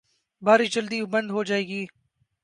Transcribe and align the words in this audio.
بارش 0.41 0.69
جلدی 0.73 0.99
بند 1.05 1.31
ہو 1.31 1.43
جائے 1.43 1.63
گی۔ 1.67 1.85